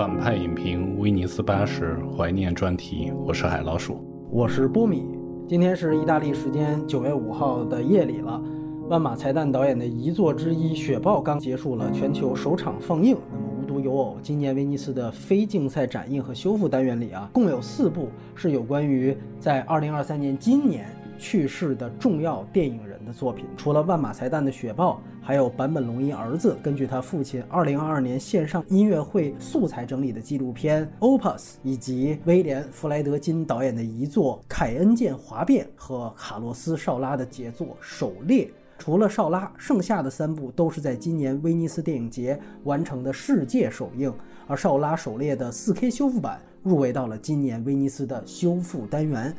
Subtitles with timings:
[0.00, 5.04] 反派影评威尼斯八十怀念专题，我是海老鼠，我是波米。
[5.46, 8.42] 今天是意大利时间九月五号的夜里了，
[8.88, 13.14] 万马才旦导演的遗作之一《雪豹》刚结束了全球首场放映。
[13.30, 20.86] 那么无独有偶，今年威尼斯的非竞赛展映和修复单元里啊，共有四部是有关于在二零二三年今年
[21.20, 23.44] 去世的重要电影人的作品。
[23.56, 24.94] 除了万马才旦的《雪豹》。
[25.22, 38.46] 还有坂本龙一儿子根据他父亲2022年线上音乐会素材整理的纪录片《Opus》，以及威廉·弗莱德金导演的遗作《凯恩舰哗变》和卡洛斯·绍拉的杰作《狩猎》。
[38.78, 44.12] 除了绍拉，剩下的三部都是在今年威尼斯电影节完成的世界首映，
[44.48, 49.32] 而绍拉《狩猎》的 4K 修复版入围到了今年威尼斯的修复单元。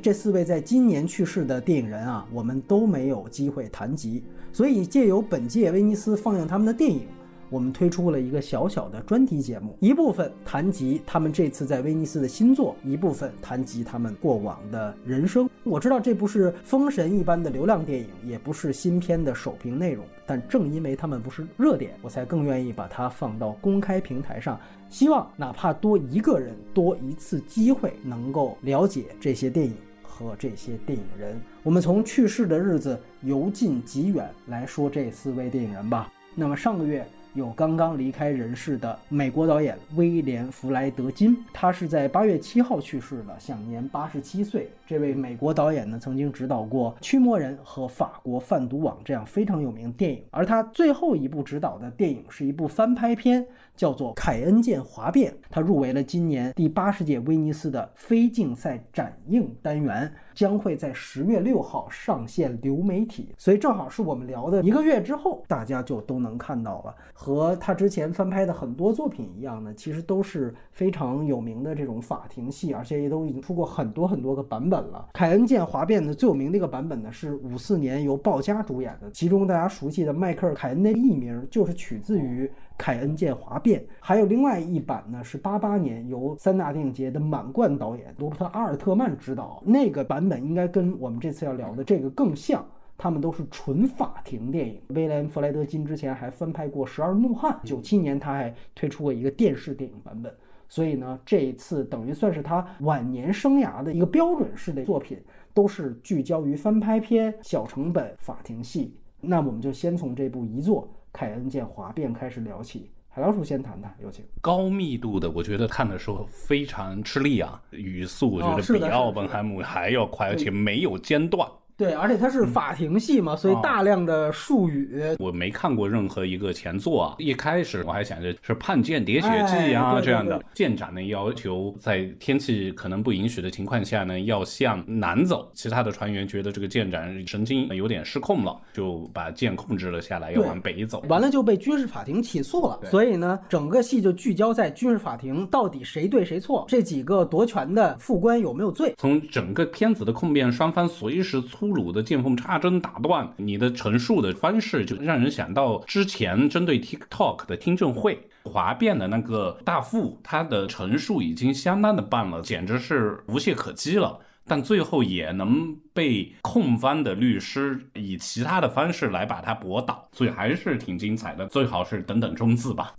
[0.00, 4.22] 这四位在今年去世的电影人啊，我们都没有机会谈及。
[4.52, 7.02] 所以，借由本届威尼斯放映他们的电影，
[7.50, 15.48] 我们推出了一个小小的专题节目，一部分谈及他们这次在威尼斯的新作，一部分谈及他们过往的人生。
[15.64, 29.74] 我知道这不是封神一般的流量电影，也不是新片的首评内容，但正因为他们不是热点，我才更愿意把它放到公开平台上，希望哪怕多一个人、多一次机会，能够了解这些电影。
[30.18, 36.12] 和这些电影人，我们从去世的日子由近及远来说这四位电影人吧。
[36.34, 37.06] 那么上个月。
[37.34, 44.68] 有刚刚离开人世的美国导演威廉·弗莱德金，他是在八月七号去世的，享年八十七岁。
[44.86, 53.46] 这位美国导演呢，曾经指导过《驱魔人》和《法国贩毒网》这样非常有名的电影，而他最后一部执导的电影是一部翻拍片，
[53.78, 60.12] 叫做《凯恩舰哗变》，他入围了今年第八十届威尼斯的非竞赛展映单元。
[60.34, 66.94] 将会在十月六号上线流媒体，所以正好是我们聊的一个月之后，大家就都能看到了。
[67.12, 75.08] 和他之前翻拍的很多作品一样呢，其实都是非常有名的这种法庭戏，而且也都已经出过很多很多个版本了。
[75.14, 82.48] 凯恩舰哗变的最有名的一个版本呢，是五四年由鲍嘉主演的，其中大家熟悉的迈克尔·凯恩的艺名就是取自于。
[82.78, 92.64] 凯恩建华变，还有另外一版呢，是八八年由三大电影节的满贯导演罗伯特·阿尔特曼执导，那个版本应该跟我们这次要聊的这个更像，
[92.96, 94.80] 他们都是纯法庭电影。
[94.90, 100.32] 威廉·弗莱德金之前还翻拍过《十二怒汉》，九七年他还推出过一个电视电影版本，
[100.68, 105.18] 所以呢，这一次等于算是他晚年生涯的一个标准式的作品，
[105.52, 108.96] 都是聚焦于翻拍片、小成本法庭戏。
[109.20, 110.88] 那我们就先从这部遗作。
[111.12, 114.24] 凯恩见哗变开始聊起，海老鼠先谈谈，有请。
[114.40, 121.48] 高密度的，我觉得看的时候非常吃力啊，语速我觉得比奥本海姆还要快，而且没有间断。
[121.78, 125.00] 对，而且它是法庭戏嘛，所以大量的术语。
[125.20, 130.42] 我没看过任何一个前作啊，一开始我还想着是判间谍血迹啊这样的。
[130.54, 135.48] 舰长呢要求在天气可能不允许的情况下呢，要向南走。
[135.54, 141.04] 其他的船员觉得这个舰长神经有点失控了，就把舰控制了下来，要往北走。
[141.08, 142.80] 完了就被军事法庭起诉了。
[142.86, 148.92] 所以呢，整个戏就聚焦在军事法庭到底谁对谁错，这几个夺权的副官有没有罪。
[148.98, 151.67] 从整个片子的控辩双方随时粗。
[151.68, 164.18] 粗鲁的见缝插针打断你的陈述的方式，就让人想到之前针对 TikTok 的听证会，哗变的那个大副，他的陈述已经相当的棒了，简直是无懈可击了。
[164.46, 171.46] 但最后也能被控方的律师以其他的方式来把它驳倒，所以还是挺精彩的。
[171.48, 172.94] 最好是等等中字吧。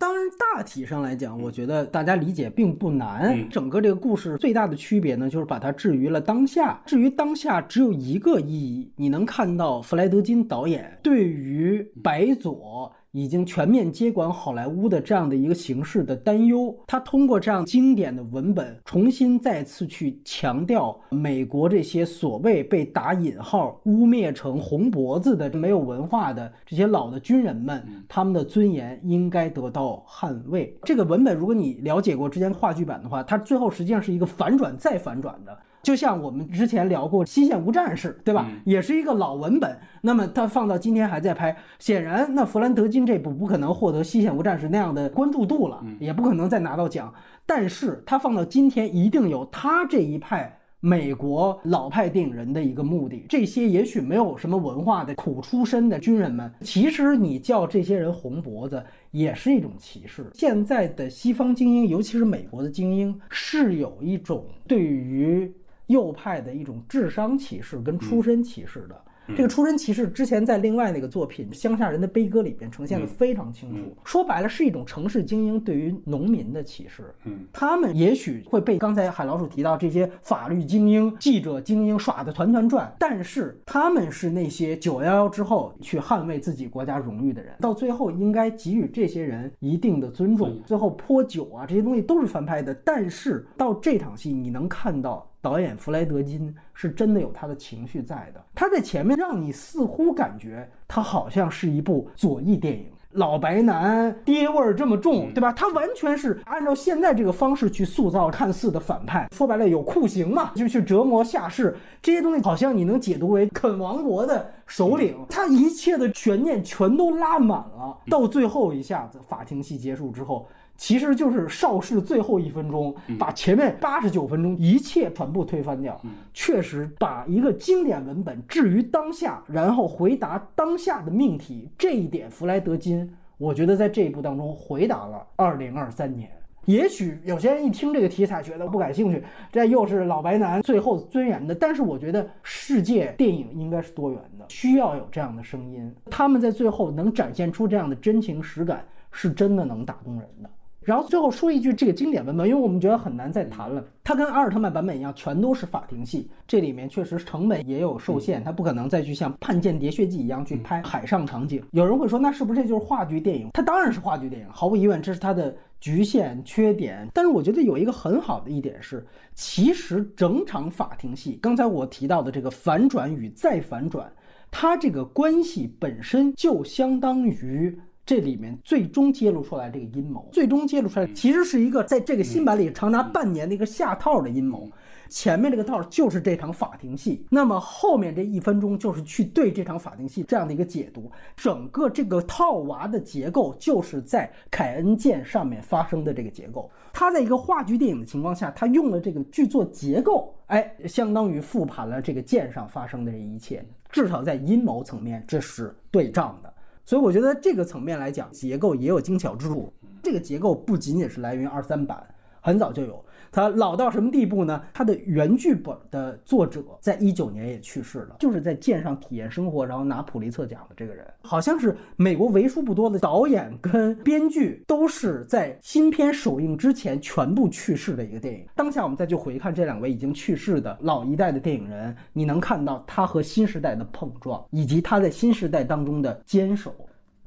[0.56, 3.48] 大体上来讲，我觉得大家理解并不难。
[3.50, 6.82] 整个这个故事最大的区别呢，就是把它置于了当下。
[6.86, 12.92] 至于当下，只有一个意义，你能看到弗莱德金导演对于白左。
[13.12, 30.78] 已经全面接管好莱坞的这样的一个形式的担忧，他通过这样经典的文本，重新再次去强调美国这些所谓被打引号污蔑成红脖子的没有文化的这些老的军人们，他们的尊严应该得到捍卫。
[30.84, 35.58] 这个文本，如果你了解过之前话剧版的话，它最后实际上是一个反转再反转的。
[35.82, 38.48] 就像我们之前聊过《西线无战事》，对吧？
[38.66, 47.14] 也是一个老文本，那么它放到今天还在拍，显然那弗兰德金这部不可能获得《西线无战事》那样的关注度了，也不可能再拿到奖。
[47.46, 53.26] 但是它放到今天，一定有他这一派美国老派电影人的一个目的。
[53.28, 60.26] 这些也许没有什么文化的苦出身的军人们，其实你叫这些人红脖子，也是一种歧视。
[60.34, 65.52] 现在的西方精英，尤其是美国的精英，是有一种对于
[65.90, 69.02] 右派的一种智商歧视跟出身歧视的，
[69.36, 73.96] 这个出身歧视之前在另外那个作品《乡下人的悲歌》里边呈现的非常清楚。
[74.04, 77.14] 说白了是一种城市精英对于农民的歧视。
[77.26, 90.60] 嗯，他们也许会被刚才海老鼠提到这些法律精英、记者精英耍得团团转，但是他们是那些九幺幺之后去捍卫自己国家荣誉的人，到最后应该给予这些人一定的尊重。
[90.66, 95.29] 最后泼酒啊这些东西都是翻拍的，但是到这场戏你能看到。
[95.42, 105.54] 导演弗莱德金是真的有他的情绪在的，他在前面让你似乎感觉他好像是一部左翼电影，老白男爹味儿这么重，对吧？
[105.54, 120.46] 他完全是按照现在这个方式去塑造看似的反派，说白了有酷刑嘛，就去折磨下士，这些东西好像你能解读为肯王国的首领，他一切的悬念全都拉满了，到最后一下子法庭戏结束之后。
[120.80, 126.00] 其实就是邵氏最后一分钟，把前面八十九分钟一切全部推翻掉。
[126.34, 135.22] 确实把一个经典文本置于当下，然后回答当下的命题，这一点弗莱德金，我觉得在这一部当中回答了。
[135.36, 136.32] 二零二三年，
[136.64, 139.22] 也许有些人一听这个题材觉得不感兴趣，
[139.52, 141.54] 这又是老白男最后尊严的。
[141.54, 150.50] 但是我觉得世界电影应该是多元的，需要有这样的声音，他们在最后能展现出这样的真情实感，是真的能打动人的。
[150.82, 153.86] 然后最后说一句，这个经典文本，因为我们觉得很难再谈了。
[154.04, 161.62] 它跟阿尔特曼版本一样，全都是法庭戏，这里面确实成本也有受限，它不可能再去像《叛剑谍血记》一样去拍海上场景。
[161.72, 163.50] 有人会说，那是不是这就是话剧电影？
[163.54, 167.08] 它当然是话剧电影，毫无疑问，这是它的局限缺点。
[167.14, 169.06] 但是我觉得有一个很好的一点是，
[169.36, 174.12] 其实整场法庭戏，刚才我提到的这个反转与再反转，
[174.50, 177.78] 它这个关系本身就相当于。
[178.10, 184.68] 这里面最终揭露出来这个阴谋，最终揭露出来其实是一个在这个新版里长达半年的一个下套的阴谋。
[185.10, 191.12] 前面这个套就是这场法庭戏，那么后面这一分钟就是去对这场法庭戏这样的一个解读。
[191.36, 196.68] 整个这个套娃的结构就是在凯恩剑上面发生的这个结构。
[196.92, 203.64] 他在一个话剧电影的情况下，他用了这个剧作结构，哎，相当于复盘了这个剑上发生的这一切。
[203.92, 206.52] 至少在阴谋层面，这是对仗的。
[206.90, 209.72] 所以我觉得这个层面来讲，结构也有精巧之处。
[210.02, 212.04] 这个结构不仅仅是来源于二三版，
[212.42, 213.06] 很早就有。
[213.32, 214.62] 他老到什么地步呢？
[214.74, 228.46] 他的原剧本的作者在一九年也去世了，就是在舰上体验生活，然后拿普利策奖的这个人，好像是美国为数不多的导演跟编剧都是在新片首映之前全部去世的一个电影。
[228.56, 236.74] 当下我们再去回看这两位已经去世的老一代的电影人，你能看到他和新时代的碰撞，以及他在新时代当中的坚守。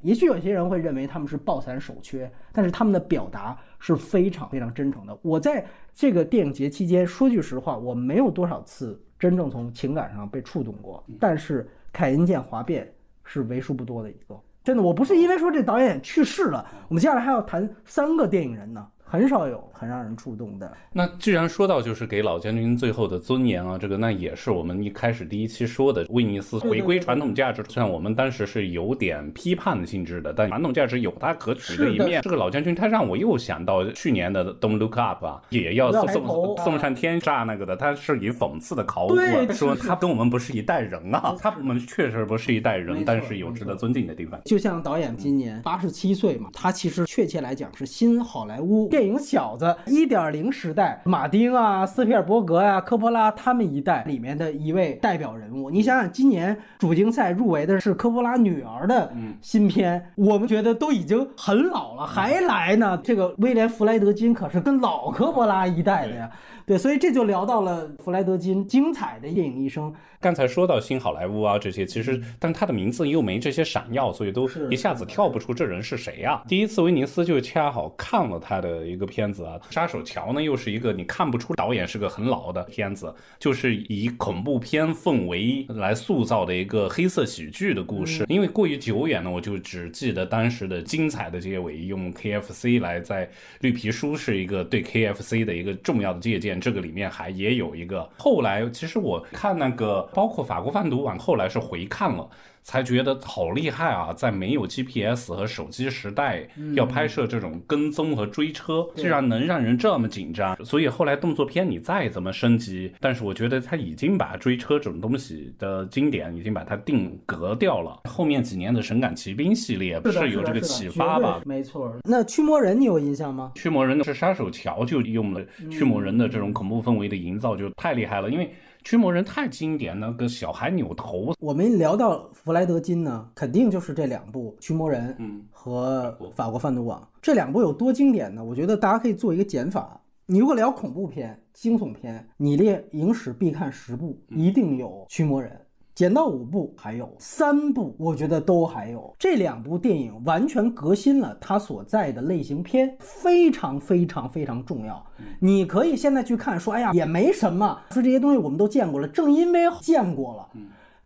[0.03, 5.17] 也许有些人会认为他们是抱残守缺，但是他们的表达是非常非常真诚的。
[5.23, 5.65] 我在
[5.95, 12.93] 这个电影节期间，说句实话，我没有多少次真正从情感上被触动过，但是凯恩剑华变
[13.25, 14.39] 是为数不多的一个。
[14.65, 18.87] 真的，我不是因为说这导演去世了，我们接下来还要谈三个电影人呢。
[19.13, 20.73] 很少有很让人触动的。
[20.91, 27.63] 那既然说到就是给老将军最后的尊严啊，这个那也是我们一开始第一期说的威尼斯回归传统价值。
[27.69, 32.23] 虽然我们当时是有点批判性质的，但传统价值有它可取的一面。
[32.23, 39.17] 这个老将军他让我又想到去年的《Don't Look Up》啊，也要送送上天炸那个的，他是以讽刺的考古
[39.53, 44.41] 说他跟我们不是一代人啊，他们确实不是一代人，但是有值得尊敬的地方。
[44.47, 49.13] 就像导演今年八十七岁嘛，他其实确切来讲是新好莱坞电。
[49.13, 55.69] 影小子一点零时代，马丁啊、斯皮尔伯格呀、科波拉他们一代里面的一位代表人物。
[55.69, 62.97] 你想想，今年主竞赛入围的是科波拉女儿的新片，我们觉得都已经很老了，还来呢？
[63.03, 66.31] 这个威廉·弗莱德金可是跟老科波拉一代的呀。
[66.67, 69.93] 对，所以这就聊到了弗莱德金精彩的电影一生。
[70.21, 76.41] 刚才说到新好莱坞啊这些，其实但他的名字又没这些闪耀，所以都一下子跳不出这人是谁呀。
[76.47, 88.25] 第一次威尼斯就恰好看了他的一个片子啊，《杀手乔》呢又是一个你看不出导演是个很老的片子，就是以恐怖片氛围来塑造的一个黑色喜剧的故事。
[88.29, 93.29] 因为过于久远呢，我就只记得当时的精彩的结尾，用 KFC 来在
[93.61, 96.52] 绿皮书是一个对 KFC 的一个重要的借鉴。
[96.61, 100.09] 这个里面还也有一个，后来其实我看那个。
[100.15, 102.29] 包括法国贩毒，网后来是回看了。
[102.63, 104.13] 才觉得好厉害啊！
[104.13, 110.57] 在没有 GPS 和手机时代，要拍摄这种跟踪和追车，居然能让人这么紧张。
[110.65, 118.01] 所以后来动作片你再怎么升级，但是我觉得他已经把追车这种东西的经典已经把它定格掉了。
[118.09, 121.43] 后面几年的《神感奇兵》系列不是有这个启发吧？
[121.45, 121.93] 没错。
[122.05, 123.53] 那驱魔人你有印象吗？
[123.57, 128.53] 驱魔人是杀手桥就用了驱魔人的这种恐怖氛围的营造，就太厉害了，因为。
[128.85, 131.33] 驱魔人太经典，了个小孩扭头。
[131.39, 138.45] 我们聊到弗莱德金呢，肯定就是这两部《驱魔人》嗯和《法国贩毒网》这两部有多经典呢？
[138.45, 140.01] 我觉得大家可以做一个减法。
[140.27, 145.51] 你如果聊恐怖片、惊悚片，你列影史必看十部，一定有《驱魔人》。
[145.95, 155.05] 减到五部，还有三部，我觉得都还有这两部电影完全革新了它所在的类型片，非常非常非常重要。
[155.39, 159.07] 你可以现在去看，说哎呀也没什么，说这些东西我们都见过了。
[159.07, 160.49] 正因为见过了，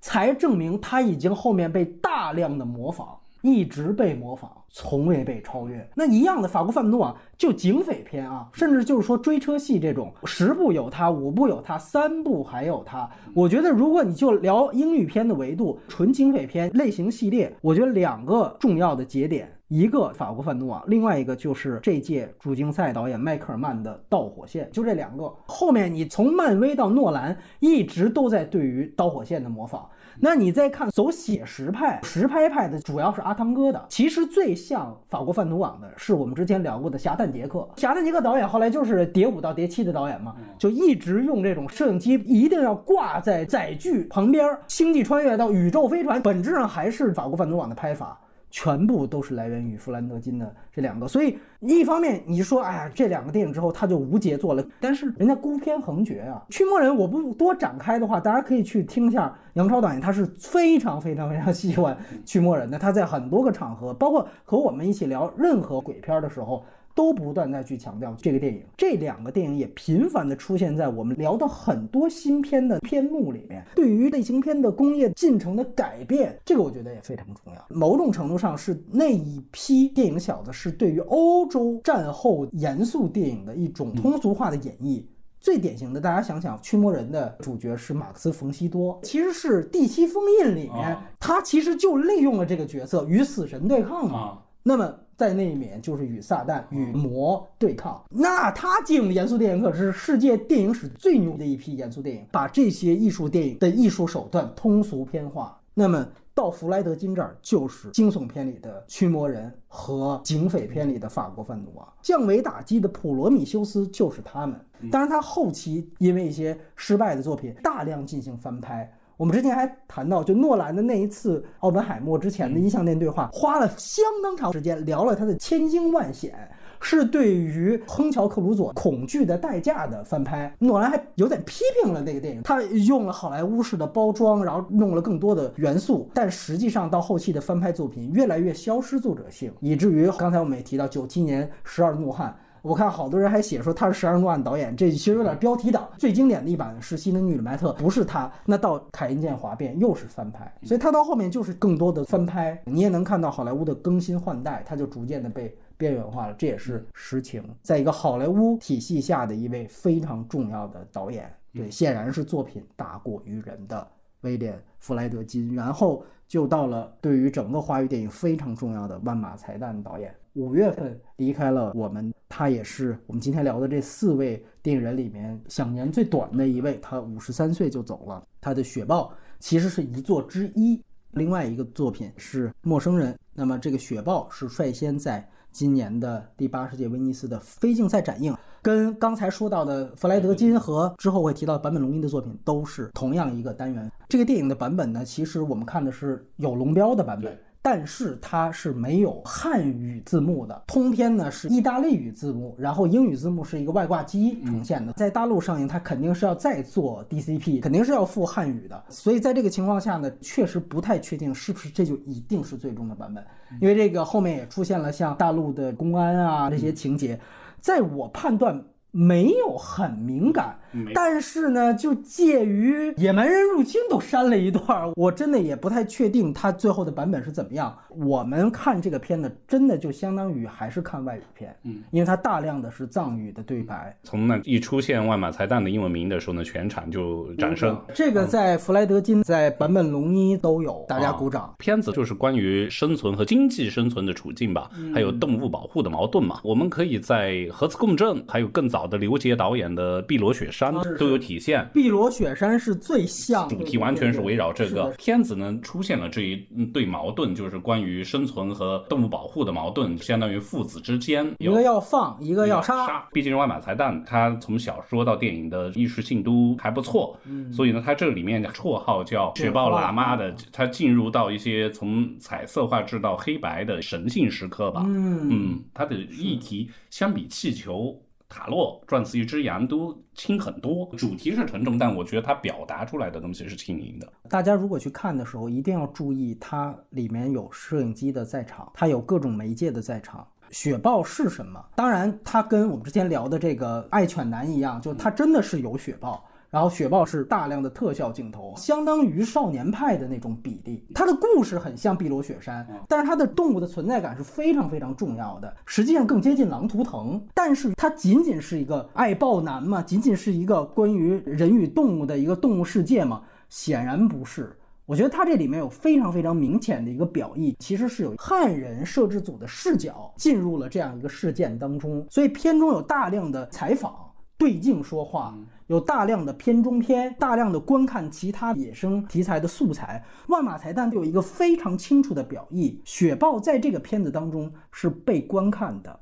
[0.00, 3.18] 才证明它已经后面被大量的模仿。
[3.46, 5.88] 一直被模仿，从未被超越。
[5.94, 13.08] 那一样的法国贩毒网，就警匪片啊，甚至就是说追车戏这种，十部有它，五部有它，三部还有它。
[13.32, 25.32] 我觉得，如果你就聊英语片的维度，纯警匪片类型系列，我觉得两个重要的节点，一个法国贩毒网，另外一个就是这届主竞赛导演迈克尔曼的《导火线》，就这两个。
[25.46, 29.88] 后面你从漫威到诺兰，一直都在对于《导火线》的模仿。
[30.20, 33.84] 那你再看走写实派、实拍派的，主要是阿汤哥的。
[33.88, 37.68] 其实最像法国贩毒网的是我们之前聊过的侠探杰克。
[37.76, 48.18] 侠探杰克导演后来就是谍五到谍七的导演嘛，就一直用这种摄影机一定要挂在载具旁边，星际穿越到宇宙飞船，本质上还是法国贩毒网的拍法。
[48.58, 61.94] 全部都是来源于弗兰德金的这两个，所以一方面你说，哎呀，这两个电影之后他就无杰作了，但是人家孤篇横绝啊，《驱魔人》我不多展开的话，大家可以去听一下杨超导演，他是非常非常非常喜欢
[62.24, 66.64] 《驱魔人》的，他在很多个场合，包括和我们一起聊任何鬼片的时候。
[66.96, 73.62] 都不断在去强调这个电影，这两个电影也频繁的出现在我们聊的很多新片的片目里面。
[73.74, 77.66] 对于类型片的工业进程的改变，这个我觉得也非常重要。
[77.68, 85.04] 某种程度上是那一批电影小子是对于欧洲战后严肃电影的一种通俗化的演绎。
[85.38, 94.38] 最典型的，大家想想，《驱魔人》的主角是马克思·冯西多，其实是《第七封印》里面，他其实就利用了这个角色与死神对抗嘛。
[94.66, 94.92] 那么。
[95.16, 105.58] 在那一面就是与撒旦与魔对抗，那他进严肃电影可是世界电影史最牛的一批严肃电影，把这些艺术电影的艺术手段通俗偏化。
[105.72, 114.60] 那么到弗莱德金这儿就是惊悚片里的驱魔人和警匪片里的法国贩毒王，降维打击的普罗米修斯就是他们。
[114.90, 118.92] 当然他后期因为一些失败的作品大量进行翻拍。
[119.16, 126.34] 我们之前还谈到，就诺兰的那一次奥本海默之前的音像店对话，花了相当长时间聊了他的千惊万险，
[126.80, 130.54] 是对于亨乔克鲁佐《恐惧的代价》的翻拍。
[130.58, 142.28] 诺兰还有点批评了那个电影，他用了好莱坞式的包装，然后弄了更多的元素，但实际上到后期的翻拍作品越来越消失作者性，以至于刚才我们也提到九七年《十二怒汉》。
[142.62, 145.88] 我看好多人还写说他是《十二怒汉》导演，这其实有点标题党。
[145.98, 148.30] 最经典的一版是《西门女里麦特》，不是他。
[148.44, 152.60] 那到《凯恩舰华变》又是翻拍，所以他到后面就是更多的翻拍。
[152.64, 157.42] 你也能看到好莱坞的更新换代，他就逐渐的被边缘化了，这也是实情。
[157.62, 163.86] 在一个好莱坞体系下的一位非常重要的导演，对，显然是作品大过于人的
[164.22, 165.54] 威廉·弗莱德金。
[165.54, 170.12] 然后就到了对于整个华语电影非常重要的万马才旦导演。
[170.36, 178.22] 五月份离开了我们，他也是我们今天聊的这四位电影人里面享年最短的一位，他五十三岁就走了。
[178.38, 179.04] 他的《雪豹》
[179.40, 180.78] 其实是一作之一，
[181.12, 183.14] 另外一个作品是《陌生人》。
[183.32, 193.90] 那么这个《雪豹》是率先在今年的第八十届威尼斯的非竞赛展映，跟刚才说到的弗莱德金和之后会提到坂本龙一的作品都是同样一个单元。
[194.06, 197.34] 这个电影的版本呢，其实我们看的是有龙标的版本。
[197.68, 204.92] 但是它是没有汉语字幕的，通篇呢是意大利语字幕，然后英语字幕是一个外挂机呈现的。
[204.92, 208.84] 在大陆上映，它肯定是要再做 DCP，肯定是要附汉语的。
[208.88, 213.26] 所以在这个情况下呢，确实不太确定是不是这就一定是最终的版本，
[213.60, 217.18] 因为这个后面也出现了像大陆的公安啊这些情节，
[217.60, 218.64] 在我判断。
[218.92, 220.56] 没有很敏感，
[220.94, 227.76] 但是呢，就介于野蛮人入侵都删了一段，我真的也不太确定他最后的版本是怎么样。
[227.88, 233.96] 我们看这个片子，真的就相当于还是看外语片，嗯，因为它大量的是藏语的对白。
[234.02, 237.78] 从那一出现万马才旦的英文名的时候呢，全场就掌声。
[237.94, 241.54] 这个在弗莱德金、在坂本龙一都有，大家鼓掌。
[241.58, 246.40] 片子就是关于生存和经济生存的处境吧，还有动物保护的矛盾嘛。
[246.44, 250.65] 我们可以在核磁共振，还有更早的刘杰导演的《碧螺雪山》
[250.98, 251.68] 都有体现。
[251.74, 256.36] 碧罗雪山是最像，主题完全是围绕这个片子呢，出现了这一
[256.72, 257.96] 对矛盾，就是关于。
[258.06, 263.04] 生存和动物保护的矛盾，相当于父子之间，一个要放，一个要杀。
[263.12, 267.18] 毕竟是《万马才旦》他从小说到电影的艺术性都还不错，
[267.52, 274.84] 所以呢，他这里面的绰号叫雪豹喇嘛的，他进入到一些从彩色画质到黑白的神性时刻吧。
[274.86, 278.00] 嗯嗯，他的议题相比气球。
[278.28, 284.12] 塔洛转死一只羊都轻很多，主题是沉重，但我觉得它表达出来的东西是轻盈的。
[284.28, 290.26] 大家如果去看的时候，一定要注意它里面有摄影机的在场，它有各种媒介的在场。
[290.50, 291.64] 雪豹是什么？
[291.74, 296.24] 当然，它跟我们之前聊的这个爱犬男一样，就它真的是有雪豹。
[296.50, 300.84] 然后雪豹是大量的特效镜头，相当于少年派的那种比例。
[300.94, 307.20] 它的故事很像碧罗雪山，但是它的动物的存在感是非常非常重要的，实际上更接近狼图腾。
[307.34, 309.82] 但是它仅仅是一个爱豹男嘛？
[309.82, 313.22] 仅仅是一个关于人与动物的一个动物世界嘛？
[313.48, 314.56] 显然不是。
[314.86, 323.94] 我觉得它这里面有非常非常明显的一个表意，其实是有汉人摄制组的视角进入了这样一个事件当中，所以片中有大量的采访。
[324.38, 325.34] 对镜说话，
[325.66, 330.04] 有大量的片中片，大量的观看其他野生题材的素材。
[330.28, 336.00] 万马才旦有一个非常清楚的表意：雪豹在这个片子当中是被观看的，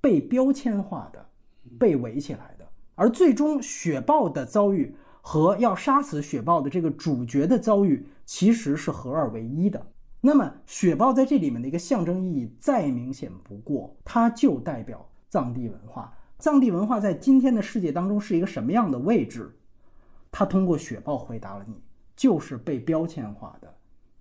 [0.00, 1.24] 被标签化的，
[1.78, 2.66] 被围起来的。
[2.96, 9.84] 而最终雪豹的遭遇和要杀死雪豹的这个主角的遭遇其实是合二为一的。
[10.20, 16.12] 那么雪豹在这里面的一个象征意义再明显不过，它就代表藏地文化。
[16.44, 19.50] 藏地文化在今天的世界当中是一个什么样的位置？
[20.30, 21.74] 他通过雪豹回答了你，
[22.14, 23.74] 就是被标签化的、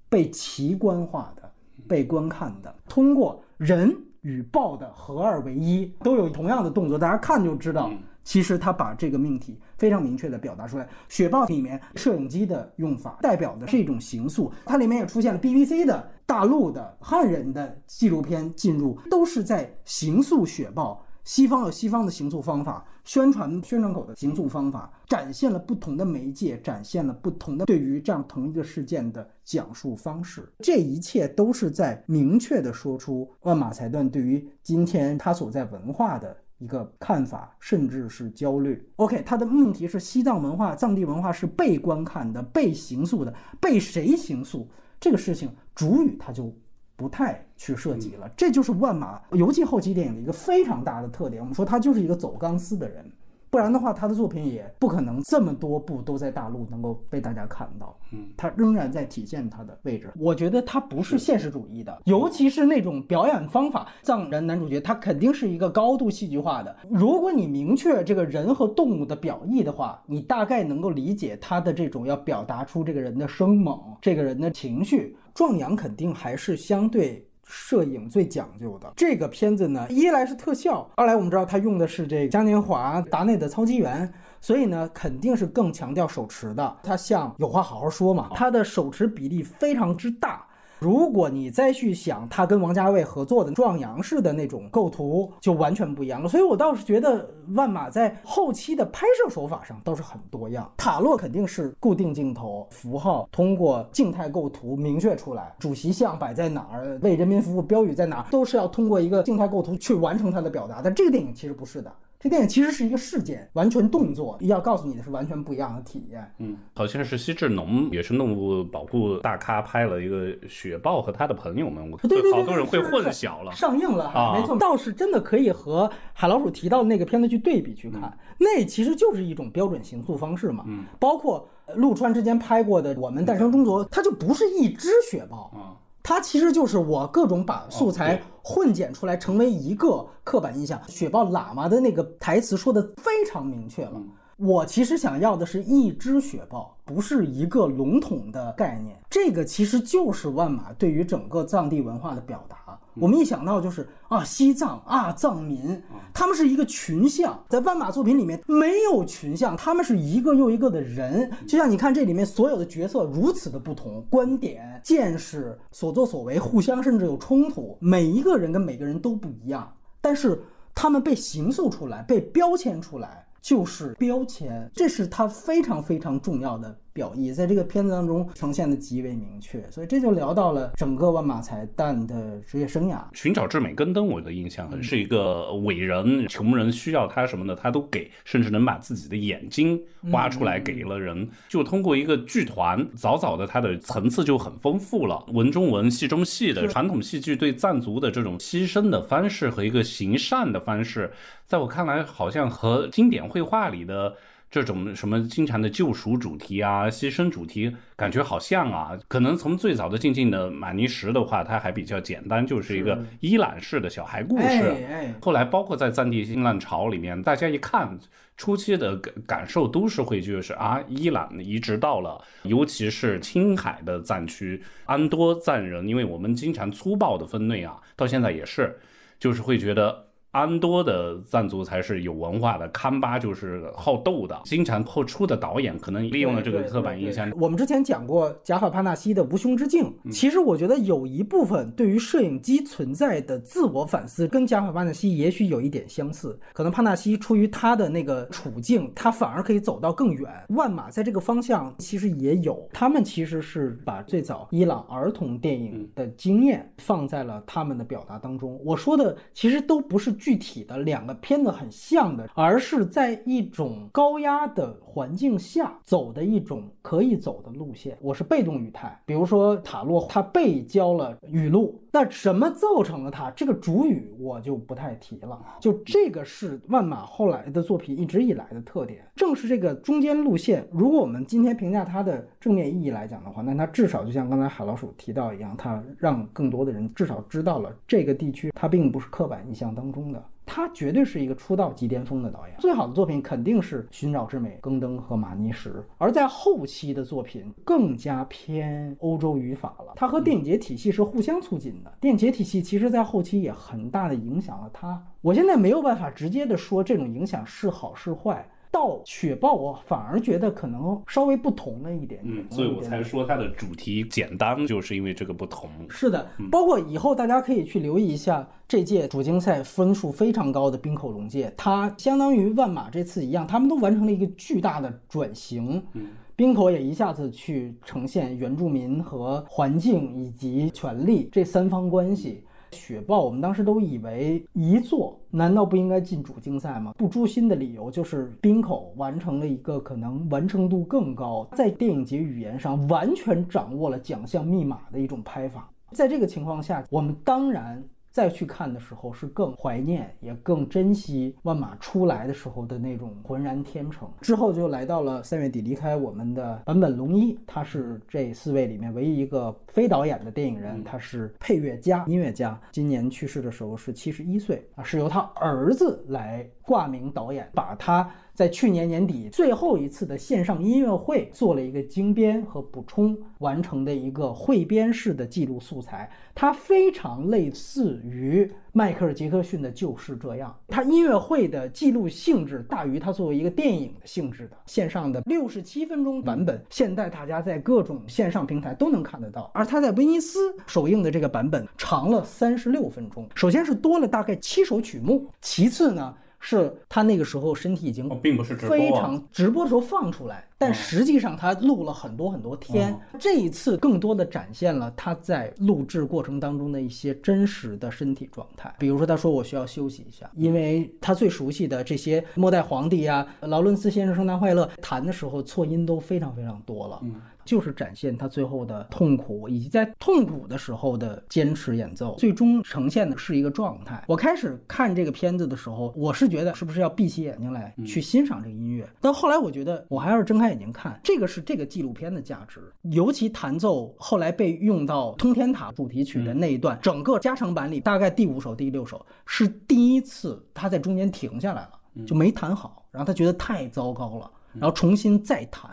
[0.08, 1.51] 被奇观化的、
[1.86, 2.74] 被观看的。
[2.88, 7.92] 通过人与豹的合二为一，都有同样的动作，大家看就知道，
[8.24, 10.88] 其实他把这个命题非常明确的表达出来。
[11.10, 21.06] 雪豹里面摄影机的用法代表的是一种形塑，它里面也出现了 BBC 的大陆的汉人的纪录片进入，都是在形塑雪豹。
[21.24, 30.51] 西方有西方的行塑方法，宣传宣传口的行塑方法，展现了不同的媒介，展现了不同的对于这样同一个事件的讲述方式。
[30.59, 38.86] 这一切都是在明确的说出万马才旦对于今天他所在文化的一个看法，甚至是焦虑。
[38.98, 44.70] OK，他的命题是西藏文化、藏地文化是被观看的、被形塑的，被谁形塑？
[45.00, 46.53] 这个事情主语他就。
[46.96, 51.42] 不太去涉及了，这就是万马尤其后期电影的一个非常大的特点。
[51.42, 53.03] 我们说他就是一个走钢丝的人，
[53.50, 57.96] 不然的话，他的作品也不可能这么多部都在大陆能够被大家看到。
[58.12, 60.12] 嗯，他仍然在体现他的位置。
[60.20, 63.88] 我觉得他不是现实主义的，尤其是那种表演方法。
[64.03, 66.75] 藏人男主角他肯定是一个高度戏剧化的。
[66.90, 75.18] 如果你明确这个人和动物的表意的话，你大概能够理解他的这种要表达出这个人的生猛，这个人的情绪。
[75.33, 78.93] 壮阳肯定还是相对摄影最讲究的。
[78.96, 86.77] 这个片子呢，一来是特效，二来我们知道他用的是这个嘉年华达内的操机员，所以呢肯定是更强调手持的。
[86.83, 90.46] 它像有话好好说嘛，它的手持比例非常之大。
[90.83, 96.27] 如果你再去想他跟王家卫合作的壮阳式的那种构图，就完全不一样了。
[96.27, 100.69] 所以我倒是觉得万马在后期的拍摄手法上倒是很多样。
[100.75, 110.81] 塔洛肯定是固定镜头，符号通过静态构图明确出来，主席像摆在哪儿，为人民服务标语在哪儿，都是要通过一个静态构图去完成它的表达。
[110.83, 111.89] 但这个电影其实不是的。
[112.24, 116.33] 这电影其实是一个事件，完全动作，要告诉你的是完全不一样的体验。
[116.38, 123.51] 嗯，好像是西智农也是动物保护大咖拍了一个雪豹和他的朋友们，对对对，好多人会混淆了。
[123.51, 130.64] 上映了啊，没错，倒是真的可以和海老鼠提到的那个片子去对比去看，那其实就是一种标准行塑方式嘛。
[130.66, 135.75] 嗯，包括陆川之前拍过的《我们诞生中国》，它就不是一只雪豹啊。
[136.03, 140.79] 它其实就是我各种把素材混剪出来，成为一个刻板印象。
[140.87, 144.01] 雪豹喇嘛的那个台词说的非常明确了，
[144.35, 149.00] 我其实想要的是一只雪豹，不是一个笼统的概念。
[149.09, 152.57] 这个其实就是万马对于整个藏地文化的表达。
[152.96, 155.82] 我们一想到就是啊，西藏啊，藏民，
[156.14, 161.32] 他们是一个群像，在万马作品里面没有群像，他们是一个又一个的人。
[161.48, 170.42] 就像你看这里面所有的角色如此的不同，观点、见识、所作所为，互相甚至有冲突，每一个人跟每个人都不一样，但是
[170.75, 173.25] 他们被形塑出来，被标签出来。
[173.44, 183.01] 就是标签，这是他非常非常重要的表意，在这个片子当中呈现的极为明确，所以这就聊到了整个万马才旦的职业生涯。
[183.14, 191.27] 寻找至美根登，我的印象很是一个伟人，穷人需要他什么的他都给，甚至能把自己的眼睛挖出来给了人。
[191.50, 201.12] 就通过一个剧团，早早的他的层次就很丰富了，文中文，戏中戏的传统戏剧对藏族的这种牺牲的方式和一个行善的方式。
[201.48, 204.16] 在我看来，好像和经典绘画里的
[204.53, 208.96] 这种什么经常的救赎主题啊、牺牲主题，感觉好像啊。
[209.07, 214.75] 可能从最早的静静的玛尼什的话，它还比较简单，就是一个伊朗式的小孩故事。
[215.20, 217.98] 后来包括在藏地新浪潮里面，大家一看
[218.37, 228.77] 初期的感感受都是会就是啊，伊朗移植到了，尤其是青海的藏区安多藏人，因为我们经常粗暴的分类啊，到现在也是，
[229.18, 230.13] 就是会觉得。
[230.33, 237.31] 安多的藏族才是有文化的，堪巴就是好斗的，经常后出的导演可能利用了这个刻板印象。
[237.39, 246.35] 我们之前讲过贾法帕纳西的《无穷之境》，其实我觉得有一部分对于摄影机存在的自我反思，跟贾法帕纳西也许有一点相似。
[246.51, 250.27] 可能帕纳西出于他的那个处境，他反而可以走到更远。
[250.50, 258.59] 万马在这个方向其实也有，他们其实是把最早伊朗儿童电影的经验放在了他们的表达当中。
[258.65, 260.11] 我说的其实都不是。
[260.24, 267.98] 具体的两个片子很像的，而是在一种高压的环境下走的一种可以走的路线。
[268.00, 275.38] 我是被动语态，比如说塔洛他被教了语录，那什么造成了他这个主语我就不太提了。
[275.59, 280.66] 就这个是万马后来的作品一直以来的特点，正是这个中间路线。
[280.72, 290.13] 如果我们今天评价它的正面意义来讲的话，那它至少就像刚才海老鼠提到一样，它让更多的人至少知道了这个地区它并不是刻板印象当中。
[290.46, 299.94] 他绝对是一个出道即巅峰的导演，最好的作品肯定是《寻找之美》、《更登》和《马尼什》，而在后期的作品更加偏欧洲语法了。
[299.96, 305.01] 他和电影节体系是互相促进的，电影节体系其实在后期也很大的影响了他。
[305.22, 308.48] 我现在没有办法直接的说这种影响是好是坏。
[308.74, 312.22] 到雪豹，我反而觉得可能稍微不同了一点。
[312.24, 315.70] 嗯，所以我才说它的主题简单，就是因为这个不同。
[315.88, 325.79] 是的，包括以后大家可以去留意一下这届主竞赛分数非常高的冰口龙介，它相当于万马这次一样，他们都完成了一个巨大的转型。
[325.94, 332.44] 嗯，冰口也一下子去呈现原住民和环境以及权力这三方关系。
[332.74, 336.94] 雪豹，我们当时都以为一座难道不应该进主竞赛吗？
[336.98, 345.70] 不诛心的理由就是冰口完成了一个可能完成度更高，在电影节语言上完全掌握了奖项密码的一种拍法。
[345.92, 347.81] 在这个情况下，我们当然。
[348.14, 354.08] 再去看的时候，是更怀念，也更珍惜万马出来的时候的那种浑然天成。
[354.22, 362.58] 之后就来到了三月底，离开我们的坂本龙一，他是这四位里面唯一一个非导演的电影人，他是配乐家、音乐家。
[362.72, 368.08] 今年去世的时候是七十一岁啊，是由他儿子来挂名导演，把他。
[368.33, 396.15] 在去年年底最后一次的线上音乐会做了一个精编和补充完成的一个汇编式的记录素材，它非常类似于迈克尔·杰克逊的《就是这样》，它音乐会的记录性质大于它作为一个电影的性质的线上的六十七分钟版本，现在大家在各种线上平台都能看得到，而它在威尼斯首映的这个版本长了三十六分钟，首先是多了大概七首曲目，其次呢。
[396.46, 402.94] 是他那个时候身体已经并不是非常直播的时候放出来，但实际上他录了很多很多天。
[403.18, 408.75] 这一次更多的展现了他在录制过程当中的一些真实的身体状态。
[408.77, 417.01] 比如说，他说我需要休息一下，因为他最熟悉的这些末代皇帝呀、劳伦斯先生圣诞快乐弹的时候错音都非常非常多了。
[417.46, 424.03] 就是展现他最后的痛苦，以及在痛苦的时候的坚持演奏，最终呈现的是一个状态。
[424.08, 428.88] 我开始看这个片子的时候，我是觉得是不是要闭起眼睛来去欣赏这个音乐？
[429.01, 432.62] 但后来我觉得我还是睁开眼睛看，这个是这个纪录片的价值。
[432.92, 445.70] 尤其弹奏后来被用到《通天塔》主题曲的那一段，整个加长版里大概第五首、第六首是第一次他在中间停下来了，就没弹好，然后他觉得太糟糕了，然后重新再弹。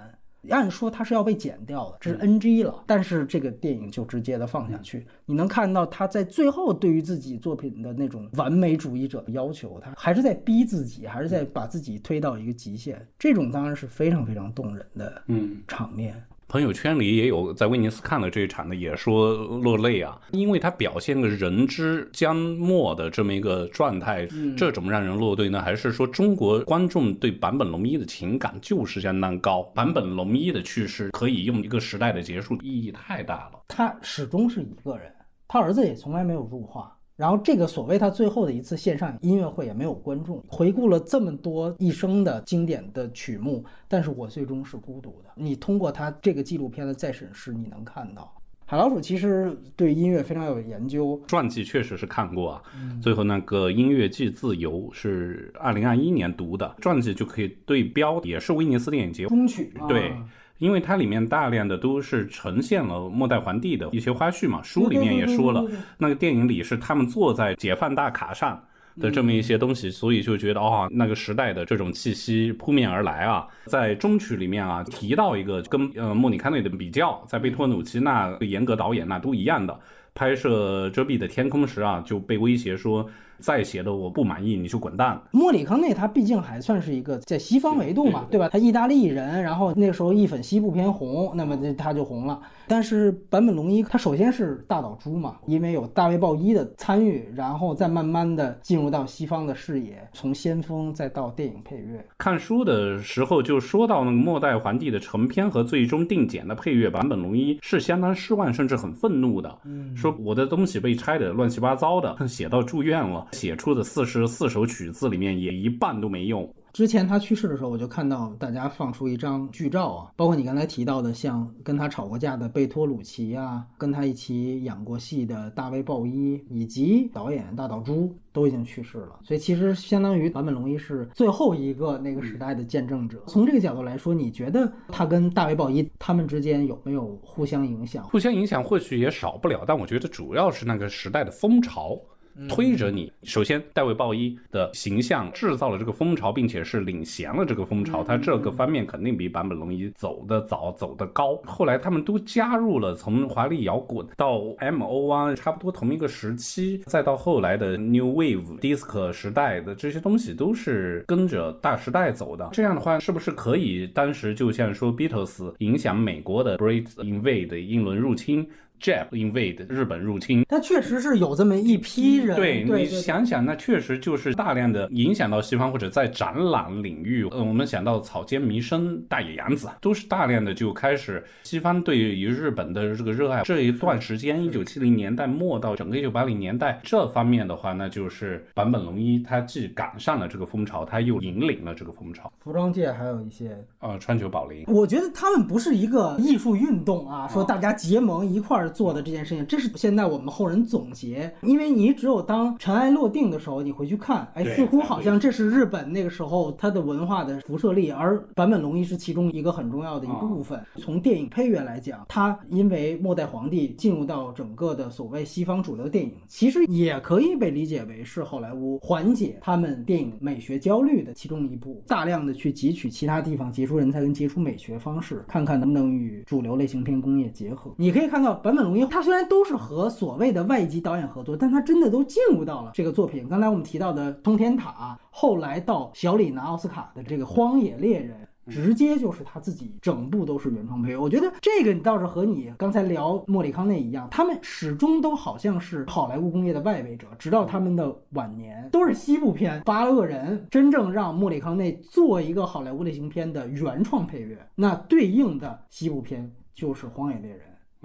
[0.49, 5.07] 按说它是要被剪掉的，这是 NG 了，但是这个电影就直接的放下去。
[5.27, 13.07] 你能看到他在最后对于自己作品的那种完美主义者的要求，他还是在逼自己，还是在把自己推到一个极限。
[13.19, 16.21] 这种当然是非常非常动人的嗯，场面。
[16.51, 25.63] 朋友圈里也有在威尼斯看了这一场的，也说落泪啊，因为他表现个人之将没的这么一个状态，这种让人落泪呢？
[25.63, 29.63] 还是说中国观众对坂本龙一的情感就是相当高？
[29.77, 33.61] 坂本龙一的去世可以用一个时代的结束，意义太大了。
[33.69, 35.09] 他始终是一个人，
[35.47, 36.93] 他儿子也从来没有入画。
[37.21, 45.31] 然后这个所谓他最后的一次线上音乐会也没有观众，回顾了这么多一生的经典的曲目，但是我最终是孤独的。
[45.35, 52.63] 你通过他这个纪录片的再审视，你能看到海老鼠其实对音乐非常有研究，传记确实是看过啊。
[53.03, 60.15] 最后那个《音乐即自由》是二零二一年读的传记，就可以对标，也是威尼斯电影节中曲对。
[60.61, 65.65] 因为它里面大量的都是呈现了末代皇帝的一些花絮嘛，书里面也说了，
[65.99, 68.63] 那个电影里是他们坐在解放大卡上
[69.01, 73.49] 的这么一些东西，所以就觉得哦，那个时代的这种气息扑面而来啊。
[73.65, 79.77] 在中曲里面啊，提到一个跟呃莫里卡内的比较，在贝托努奇那严格导演那都一样的，
[80.15, 83.09] 拍摄遮蔽的天空时啊，就被威胁说。
[83.41, 85.21] 再写的我不满意，你就滚蛋。
[85.31, 88.49] 莫里康内他毕竟还算是一个在西方维度嘛，对吧？
[88.49, 92.41] 他意大利人，然后那个时候一粉西部片红，那么他就红了。
[92.69, 102.05] 但是坂本龙一他首先是大岛猪嘛，因为有大卫鲍伊的参与，然后再慢慢的进入到西方的视野，从先锋再到电影配乐。
[102.19, 109.59] 看书的时候就说到那个末代皇帝的成片和最终定剪的配乐，坂本龙一是相当失望，甚至很愤怒的，
[109.97, 113.27] 说我的东西被拆的乱七八糟的，写到住院了。
[113.33, 116.49] 写出的四十四首曲子里面，也一半都没用。
[116.73, 129.19] 之前他去世的时候，我就看到大家放出一张剧照啊，包括你刚才提到的，像跟他吵过架的贝托鲁奇啊，跟他一起演过戏的大卫鲍伊，以及导演大岛渚都已经去世了。
[129.25, 133.21] 所以其实相当于坂本龙一是最后一个那个时代的见证者。
[133.27, 138.05] 从这个角度来说，你觉得他跟大卫鲍伊他们之间有没有互相影响？
[138.05, 142.01] 互相影响或许也少不了，但我觉得主要是那个时代的风潮。
[142.49, 151.37] 推着你，首先，戴维鲍伊的形象制造了这个风潮，并且是领衔了这个风潮，他这个方面肯定比坂本龙一走得早，走得高。
[151.45, 162.49] 后来他们都加入了，从华丽摇滚到 M O 啊，差不多同一个时期，再到后来的 New Wave、Disco 时代的这些东西，都是跟着大时代走的。
[162.53, 168.49] 这样的话，是不是可以当时就像说 Beatles 影响美国的 Great Invade 英伦入侵
[168.81, 172.35] ？Jap invade 日本入侵，但确实是有这么一批人。
[172.37, 183.43] 对你想想，那确实就是大量的影响到西方，或者在展览领域，呃，我们想到草间弥生、大野洋子，都是大量的就开始西方对于日本的这个热爱。
[183.43, 192.33] 这一段时间，一九七零年代末到整个一九八零年代这方面的话，那就是坂本龙一，他既赶上了这个风潮，他又引领了这个风潮。
[192.39, 194.65] 服装界还有一些，呃，川久保玲。
[194.69, 198.70] 我觉得他们不是一个艺术运动啊，说大家结盟一块儿。
[198.71, 210.59] 做的这件事情，这是现在我们后人总结，因为你只有当尘埃落定的时候，你回去看，哎，似乎好像这是日本那个时候它的文化的辐射力，而坂本龙一是其中一个很重要的一部分。
[210.77, 227.75] 从电影配乐来讲，它因为末代皇帝进入到整个的所谓西方主流电影，其实也可以被理解为是好莱坞缓解他们电影美学焦虑的其中一部，大量的去汲取其他地方杰出人才跟杰出美学方式，看看能不能与主流类型片工业结合。
[227.77, 228.60] 你可以看到坂本。
[228.63, 233.29] 龙一，他虽然都是和所谓的外籍导演合作，但他真的都进入到了这个作品。
[233.29, 238.17] 刚才我们提到的《通天塔》，后来到小李拿奥斯卡的这个《荒野猎人》，
[238.53, 240.97] 直接就是他自己整部都是原创配乐。
[240.97, 249.63] 我觉得这个你倒是和你刚才聊莫里康内一样，他们始终都好像是好莱坞工业的外围者，直到他们的晚年都是西部片。
[249.65, 257.41] 八恶人真正让莫里康内做一个好莱坞类型片的原创配乐，那对应的西部片就是《荒野猎人》。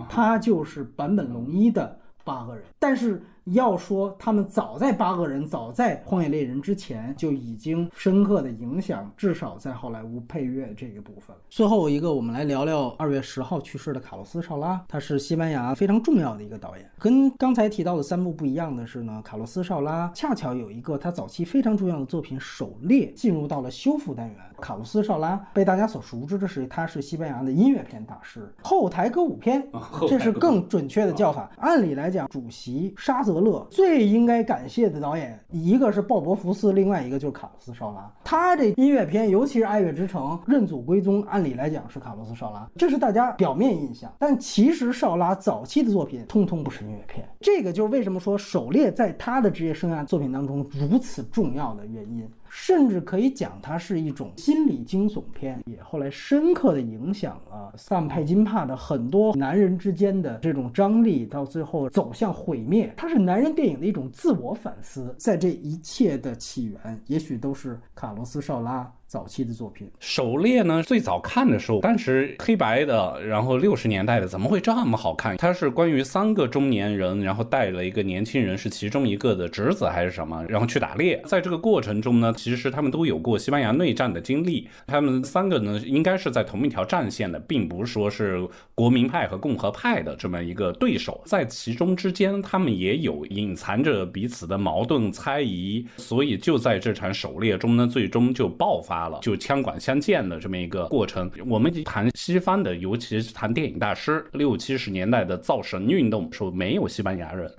[0.10, 3.22] 他就是坂本龙一的八个人，但是。
[3.46, 11.36] 要说他们早在八个人，早在荒野猎人之前就已经深刻的影响，至少在好莱坞配乐这个部分。
[11.50, 16.90] 最后一个，我们来聊聊二月十号去世的卡洛斯·绍拉，他是西班牙非常重要的一个导演。
[16.98, 24.38] 跟刚才提到的三部不一样的是呢，卡洛斯·绍拉恰巧有一个他早期非常重要的作品《狩猎》进入到了修复单元。
[24.60, 29.68] 卡洛斯·绍拉被大家所熟知的是，他是西班牙的音乐片大师，后台歌舞片，
[30.08, 31.52] 这是更准确的叫法。
[31.58, 38.10] 按理来讲，主席沙德勒，最应该感谢的导演一个是鲍勃福斯，另外一个就是卡洛斯绍拉。
[38.24, 44.10] 他这音乐片，尤其是《爱乐之城》《认祖归宗》，按理来讲是卡洛斯绍拉，这是大家表面印象。
[44.18, 52.26] 但其实绍拉早期的作品通通不是音乐片，这个就是为什么说《狩猎》在他的职业生涯作品当中如此重要的原因。
[52.58, 62.94] 甚至可以讲，它是一种心理惊悚片，也后来深刻的影响了萨姆派金帕的很多男人之间的这种张力，到最后走向毁灭。
[62.96, 68.90] 它是男人电影的一种自我反思，在这一切的起源，也许都是卡洛斯绍拉。
[69.16, 75.38] 早期的作品《狩猎》呢，最早看的时候，当时黑白的，然后六十年代的，怎么会这么好看？
[75.38, 81.22] 它是关于三个中年人，然后带了一个年轻人，是其中一个的侄子还是什么，然后去打猎。
[81.26, 84.68] 在这个过程中呢，其实他们都有过西班牙内战的经历。
[84.86, 91.22] 他们三个呢，应该是在同一条战线的，并不是说是国民派和共和派的这么一个对手。
[91.26, 99.05] 在其中之间，他们也有隐藏着彼此的矛盾猜疑，所以就在这场狩猎中呢，最终就爆发。
[99.22, 101.30] 就枪管相见的这么一个过程。
[101.48, 107.52] 我们谈西方的，尤其是谈电影大师，六七十年代的造神运动，说没有西班牙人。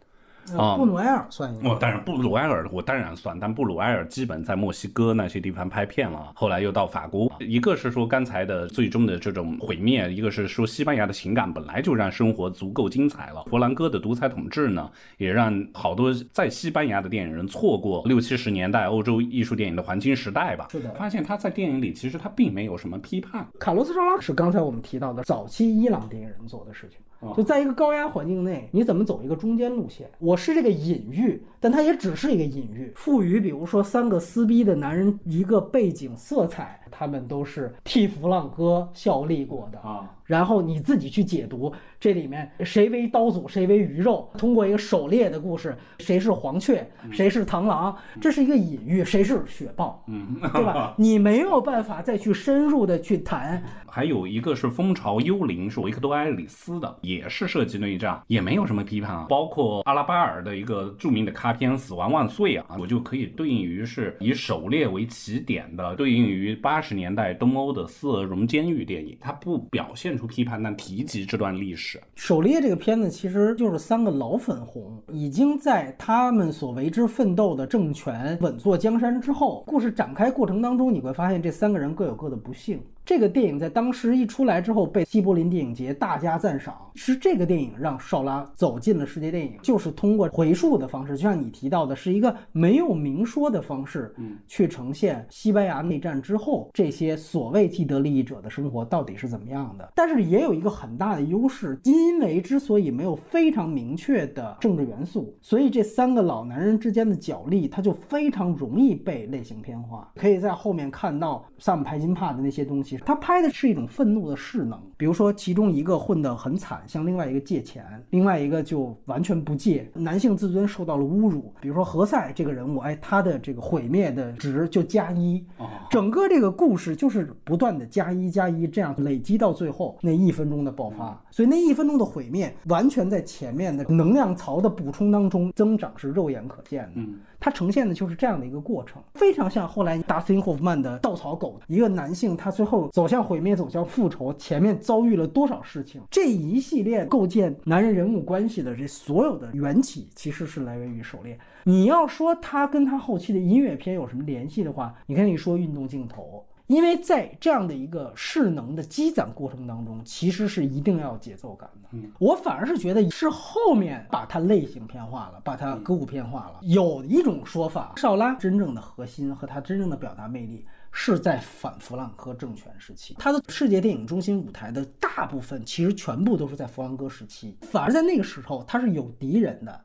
[0.57, 1.69] 啊，布鲁埃尔算一个。
[1.69, 7.31] 哦，当然布鲁埃尔我当然算，但布鲁埃尔基本在墨西哥那些地方拍片了，后来又到法国。
[7.41, 13.45] 一个是说刚才的最终的这种毁灭，一个是说西班牙的情感本来就让生活足够精彩了。
[13.47, 20.69] 佛兰哥的独裁统治呢，也让好多在西班牙的电影人错过六七十年代欧洲艺术电影的黄金时代吧。
[20.71, 23.47] 是的，发现他在电影里其实他并没有什么批判。
[23.59, 26.99] 卡洛斯·绍拉是刚才我们提到的早期伊朗电影人做的事情。
[27.35, 30.07] 就在一个高压环境内，你怎么走一个中间路线？
[30.19, 40.13] 我是这个隐喻，但它也只是一个隐喻，赋予比如说三个撕逼的男人一个背景色彩，他们都是替弗朗哥效力过的啊。
[40.27, 44.31] 然后你自己去解读这里面谁为刀俎，谁为鱼肉。
[44.37, 50.95] 通过一个狩猎的故事，谁是黄雀，谁是螳螂，这是一个隐喻，谁是雪豹，嗯，对吧？
[50.99, 53.63] 你没有办法再去深入的去谈。
[53.87, 59.27] 还有一个是《蜂巢幽灵》，是维克多·埃里斯的，也是涉及内战，也没有什么批判啊。
[59.29, 70.16] 包括阿拉巴尔的一个著名的卡片《死亡万岁》啊，我就可以对应于是以狩猎为起点的，对应于八十年代东欧的斯俄荣监狱电影，它不表现。
[70.17, 72.01] 出批判，但提及这段历史。
[72.15, 82.81] 狩猎这个片子其实就是三个老粉红，已经在他们所为之奋斗的政权稳坐江山之后，故事展开过程当中，你会发现这三个人各有各的不幸。
[83.07, 86.77] 这个电影在当时一出来之后，被西柏林电影节大加赞赏。
[86.99, 99.93] 是这个电影让绍拉走进了世界电影，就是通过回溯的方式，就像你提到的，是一个没有明说的方式，嗯，去呈现西班牙内战之后这些所谓既得利益者的生活到底是怎么样的。
[99.95, 110.11] 但是也有一个很大的优势，因为之所以没有非常明确的政治元素，所以这三个老男人之间的角力，它就非常容易被类型片化。
[110.17, 112.96] 可以在后面看到萨姆派金帕的那些东西。
[113.05, 121.53] 他拍的是一种愤怒的势能，比如说其中一个混得很惨，向另外一个借钱，另外一个就完全不借，男性自尊受到了侮辱。
[121.61, 125.45] 比如说何塞这个人物，哎，他的这个毁灭的值就加一，
[125.91, 131.21] 整个这个故事就是不断的加一加一，这样累积到最后那一分钟的爆发。
[131.31, 136.93] 所以那一分钟的毁灭，完全在前面的能量槽的补充当中增长是肉眼可见的。
[136.97, 137.19] 嗯。
[137.39, 146.01] 它呈现的就是这样的一个过程，非常像后来达斯汀·霍夫曼的《稻草狗》，一个男性他最后走向毁灭，走向复仇，前面遭遇了多少事情？
[146.11, 151.35] 这一系列构建男人人物关系的这所有的缘起，其实是来源于《狩猎》。
[151.65, 156.45] 你要说他跟他后期的音乐片有什么联系的话，你可以说运动镜头。
[156.67, 161.99] 因为在这样的一个势能的积攒过程当中，其实是一定要节奏感的。
[162.19, 166.59] 我反而是觉得是后面把它类型片化了，把它歌舞片化了。
[166.63, 179.81] 有一种说法，少拉真正的核心和他真正的表达魅力是在反弗朗哥政权时期，他的世界电影中心舞台的大部分其实全部都是在弗朗哥时期，反而在那个时候他是有敌人的。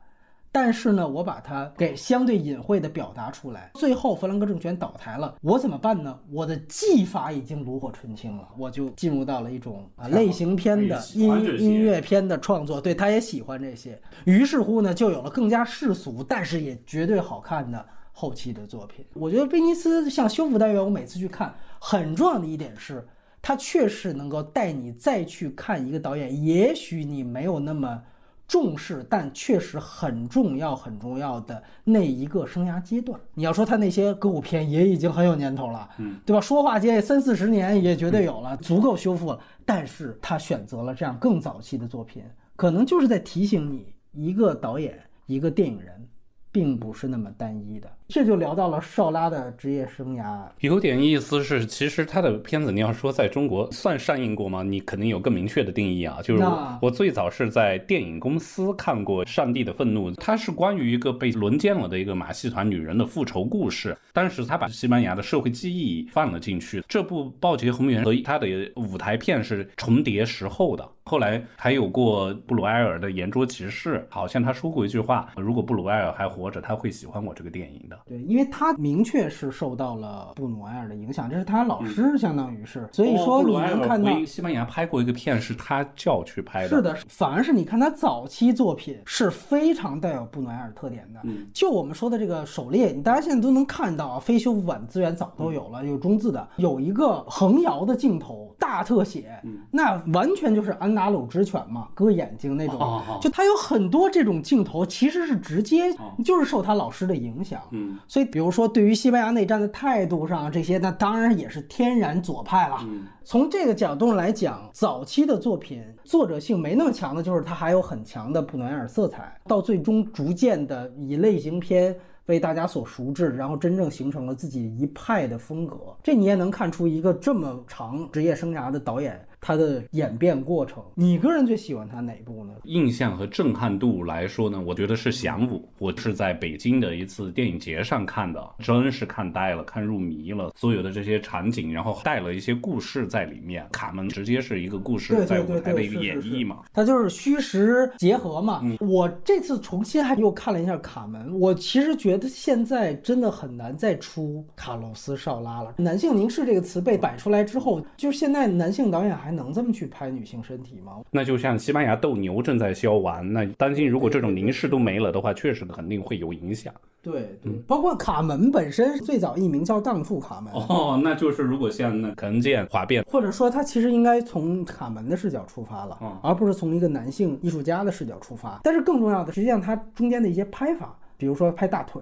[0.54, 3.70] 但是呢，我把它给相对隐晦的表达出来。
[3.72, 6.18] 最后，弗兰克政权倒台了，我怎么办呢？
[6.30, 12.78] 我的技法已经炉火纯青了，我就进入到了一种啊类型片的音音乐片的创作。
[12.78, 13.98] 对，他也喜欢这些。
[14.26, 19.02] 于是乎呢，就有了更加世俗，但是也绝对好看的后期的作品。
[19.14, 23.02] 我觉得威尼斯像修复单元，我每次去看，很重要的一点是，
[23.40, 26.44] 它确实能够带你再去看一个导演。
[26.44, 28.02] 也许你没有那么。
[28.46, 33.18] 重视，但确实很重要、很重要的那一个生涯阶段。
[33.34, 36.40] 你要说他那些歌舞片也已经很有年头了，嗯，对吧？
[36.40, 39.40] 说话间三四十年也绝对有了，足够修复了。
[39.64, 42.22] 但是他选择了这样更早期的作品，
[42.56, 46.08] 可能就是在提醒你，一个导演一个电影人。
[46.54, 50.44] 并不是那么单一的，这就聊到了少拉的职业生涯。
[50.60, 54.62] 有点意思是，其实他的片子你要说在中国算上映过吗？
[54.62, 56.18] 你肯定有更明确的定义啊。
[56.22, 56.44] 就是
[56.82, 63.96] 我最早是在电影公司看过《上帝的愤怒》，它是关于一个被轮奸了的一个马戏团女人的复仇故事。
[64.12, 66.84] 当时他把西班牙的社会记忆放了进去。
[66.86, 68.46] 这部《暴劫红原》和他的
[68.76, 70.86] 舞台片是重叠时候的。
[71.04, 77.98] 后来还有过布鲁埃尔的《圆桌骑士》，好像他说过一句话：如果布鲁埃尔还活着，他会喜欢我这个电影的。
[78.06, 82.88] 对，因为他明确是受到了布努埃尔的影响，这是他老师，相当于是。
[82.92, 86.68] 所以说你能看到西班牙拍过一个片，是他叫去拍的。
[86.68, 91.20] 是的，反而是你看他早期作品是非常带有布努埃尔特点的。
[91.24, 100.92] 嗯，就我们说的这个狩猎，你大家现在都能看到啊，非修复版资源早都有了，有中字的，有一个横摇的镜头，大特写，那完全就是安。
[100.92, 105.84] 达鲁之犬嘛，割眼睛那种，就他有很多这种镜头，其实是直接
[106.22, 107.62] 就是受他老师的影响。
[107.70, 112.78] 嗯，所以比如说对于西班牙内战的态度上这些，那当然也是天然左派了。
[113.24, 121.94] 从这个角度来讲，早期的作品作者性没那么强的，就是它还有很强的布努埃尔色彩，到最终逐渐的以类型片
[122.26, 125.76] 为大家所熟知，然后真正形成了自己一派的风格。
[126.02, 129.20] 这你也能看出一个这么长职业生涯的导演。
[129.44, 132.52] 他的演变过程，你个人最喜欢它哪部呢？
[132.62, 135.56] 印象和震撼度来说呢，我觉得是《降舞》。
[135.80, 140.52] 我是在北京的一次电影节上看的，真是看呆了，看入迷了。
[140.54, 143.66] 所有的这些场景，然后带了一些故事在里面。
[143.72, 148.62] 卡门直接是一个故事在舞台的一个演绎嘛，它就是虚实结合嘛。
[148.78, 155.74] 我这次重新还又看了一下卡门，我其实觉得现在真的很难再出卡洛斯绍拉了。
[155.78, 159.31] 男性凝视这个词被摆出来之后，就是现在男性导演还。
[159.32, 161.00] 能这么去拍女性身体吗？
[161.10, 166.72] 那就像西班牙斗牛正在消亡，那担心如果这种凝视都没了的话，确实肯定会有影响。
[167.00, 170.52] 对，对，包括卡门本身最早艺名叫荡妇卡门。
[170.52, 178.60] 哦，那就是如果像那可能见滑变，或者说他其实应该从卡门的视角出发了，而不是从一个男性艺术家的视角出发。
[178.62, 182.00] 但是更重要的，实际上他中间的一些拍法，比如说拍大腿。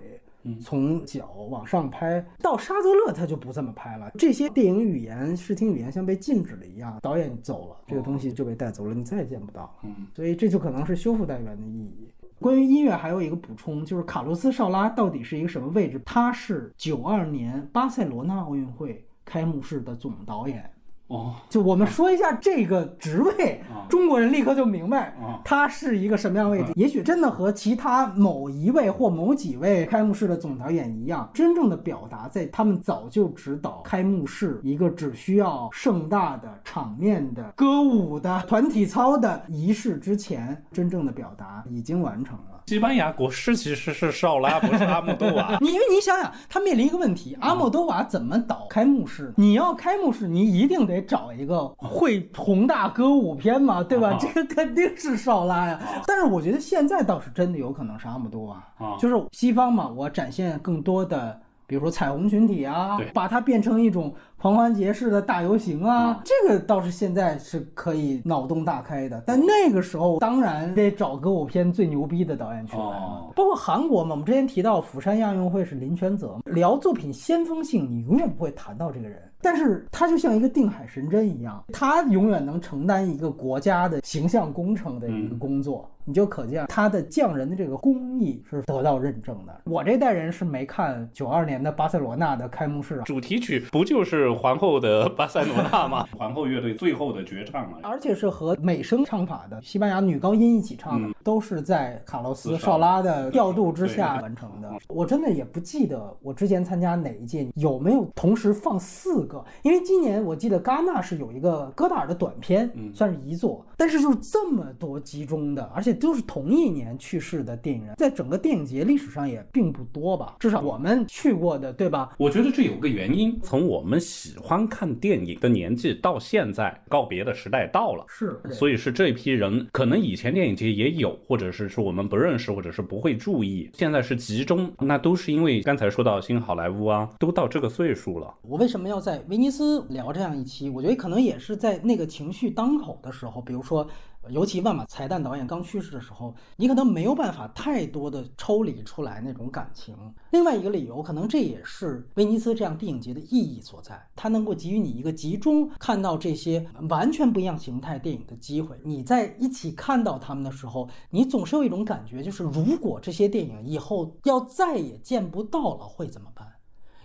[0.61, 4.11] 从脚往上拍到沙泽勒，他就不这么拍了。
[4.19, 9.71] 这些电影语言、视听语言像被禁止了一样，导演走了，这个东西就被带走了，你再也见不到了。
[9.85, 12.09] 嗯，所以这就可能是修复单元的意义。
[12.41, 16.01] 关于音乐还有一个补充，就是卡洛斯·绍拉到底是一个什么位置？
[16.07, 20.71] 他是九二年巴塞罗那奥运会开幕式的总导演。
[21.11, 25.13] 哦，就我们说一下这个职位，中国人立刻就明白，
[25.45, 26.73] 他是一个什么样位置。
[26.77, 42.60] 也许真的和其他某一位或某几位开幕式的总导演一样，真正的表达在他们早就指导开幕式一个只需要盛大的场面的歌舞的团体操的仪式之前，真正的表达已经完成了。
[42.67, 45.59] 西班牙国师其实是绍拉，不是阿莫多瓦。
[45.63, 49.33] 你因为你想想，他面临一个问题：阿莫多瓦怎么导开幕式？
[49.37, 54.17] 你要开幕式，你一定得找一个会宏大歌舞片嘛， 对吧？
[54.21, 55.81] 这个肯定是绍拉呀。
[56.07, 58.63] 但是我觉得现在倒是真的有可能是阿莫多瓦，
[59.01, 61.41] 就是西方嘛，我展现更多的，
[61.71, 64.13] 比如说彩虹群体啊，把它变成一种。
[64.43, 73.31] 狂欢节式的大游行啊，这个倒是现在是可以脑洞大开的，但那个时候当然得找歌舞片最牛逼的导演去来了。
[73.37, 89.61] 包括韩国嘛，我们之前提到釜山亚运会是林权泽，聊作品先锋性，你永远不会谈到这个人，但是他就像一个定海神针一样，他永远能承担一个国家的形象工程的一个工作，你就可见他的匠人的这个工艺是得到认证的。
[89.65, 94.31] 我这代人是没看九二年的巴塞罗那的开幕式啊，主题曲不就是？
[94.41, 96.07] 皇后的巴塞罗那吗？
[96.17, 104.71] 皇后乐队最后的绝唱嘛，而且是和美声唱法的西班牙女高音一起唱的，都是在卡洛斯·绍拉的调度之下完成的。
[104.89, 122.13] 我真的也不记得我之前参加哪一届有没有同时放四个，因为今年我记得戛纳是有一个戈达尔的短片，算是遗作，但是就是这么多集中的，而且都是同一年去世的电影人，在整个电影节历史上也并不多吧，至少我们去过的，对吧？
[122.19, 124.01] 我觉得这有个原因，从我们。
[124.01, 138.35] 喜欢看电影的年纪到现在告别的时代到了，是，所以是这批人可能以前电影节也有，或者是说我们不认识，或者是不会注意，现在是集中，那都是因为刚才说到新好莱坞啊，都到这个岁数了。
[138.43, 140.69] 我为什么要在威尼斯聊这样一期？
[140.69, 143.87] 我觉得可能也是在那个情绪当口的时候，比如说。
[144.29, 149.97] 尤其万马才旦导演刚去世的时候，你可能没有办法太多的抽离出来那种感情。
[150.31, 158.79] 另外一个理由，可能这也是威尼斯这样电影节的意义所在，它能够给予你一个集中看到这些完全不一样形态电影的机会。
[158.85, 166.47] 你在一起看到他们的时候，你总是有一种感觉，就是如果这些电影以后要再也见不到了，会怎么办？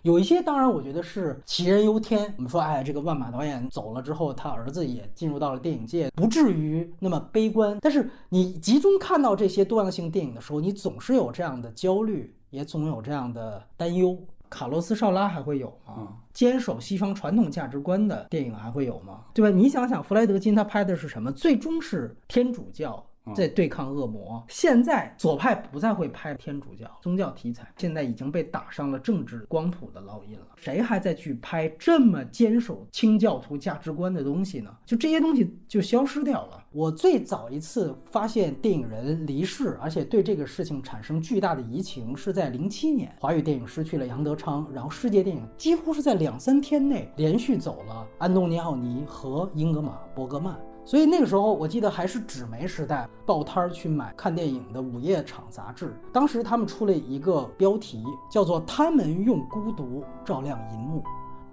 [0.05, 2.31] 有一些当然，我觉得是杞人忧天。
[2.37, 7.75] 我们说，哎，这个万马导演走了之后，他儿子也进入到了电影界，不至于那么悲观。
[7.81, 14.15] 但是你集中看到这些多样性电影的时候，你总是有这样的焦虑，也总有这样的担忧。
[14.47, 16.09] 卡洛斯·绍拉还会有吗？
[16.31, 19.21] 坚守西方传统价值观的电影还会有吗？
[19.33, 19.49] 对吧？
[19.49, 21.31] 你想想，弗莱德金他拍的是什么？
[21.31, 23.03] 最终是天主教。
[23.33, 24.43] 在对抗恶魔。
[24.47, 30.47] 现在左派不再会拍天主教宗教题材，现在已经被打上了政治光谱的烙印了。
[30.55, 34.75] 谁还在去拍这么坚守清教徒价值观的东西呢？
[34.85, 36.63] 就这些东西就消失掉了。
[36.71, 50.57] 我最早一次发现电影人离世，而且对这个事情产生巨大的移情，是在零七年，华语电影失去了杨德昌，然后世界电影几乎是在两三天内连续走了安东尼奥尼和英格玛·伯格曼。
[50.85, 55.99] 所以那个时候，我记得还是纸媒时代，报摊儿去买看电影的午夜场杂志。
[56.13, 61.03] 当时他们出了一个标题，叫做“他们用孤独照亮银幕”。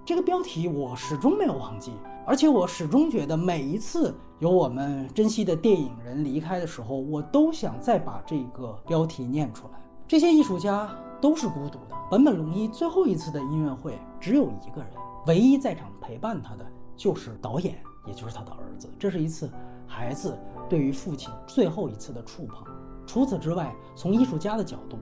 [0.04, 1.92] 这个标题我始终没有忘记，
[2.26, 9.80] 而且我始终觉得，每一次有我们珍惜的电影人离开的时候，我都想再把这个标题念出来。
[10.06, 10.90] 这些艺术家
[11.22, 11.96] 都是孤独的。
[12.10, 14.90] 坂本龙一最后一次的音乐会只有一个人，
[15.26, 16.66] 唯一在场陪伴他的
[16.96, 17.82] 就是导演。
[18.06, 19.50] 也就是他的儿子，这是一次
[19.86, 20.36] 孩子
[20.68, 22.66] 对于父亲最后一次的触碰。
[23.06, 24.98] 除此之外，从艺术家的角度，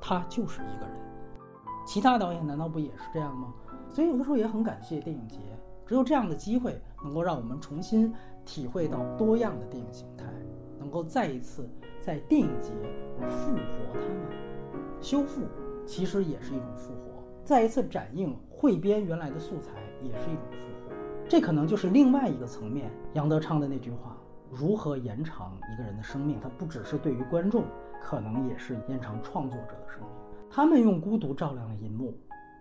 [0.00, 0.96] 他就是一个人。
[1.86, 3.54] 其他导演难道不也是这样吗？
[3.88, 5.38] 所以有的时候也很感谢电影节，
[5.86, 8.12] 只有这样的机会，能够让我们重新
[8.44, 10.24] 体会到多样的电影形态，
[10.78, 11.68] 能够再一次
[12.00, 12.72] 在电影节
[13.20, 14.36] 复活他们。
[15.00, 15.42] 修复
[15.86, 19.70] 其实也是一种复活，再一次展映汇编原来的素材，
[20.02, 20.56] 也是一种复。
[21.28, 24.16] 这可能就是另外一个层面，杨德昌的那句话：
[24.50, 26.38] 如何延长一个人的生命？
[26.40, 27.64] 它不只是对于观众，
[28.00, 30.08] 可能也是延长创作者的生命。
[30.48, 32.14] 他们用孤独照亮了银幕，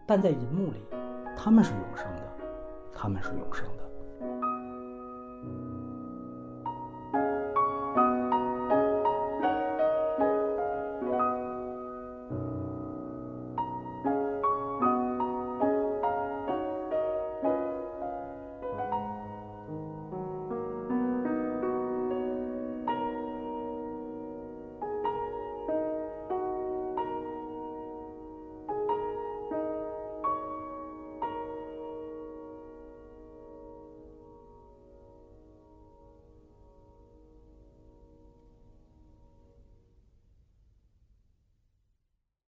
[0.07, 0.79] 但在银幕里，
[1.37, 2.23] 他们是永生的，
[2.91, 3.84] 他们是永生的。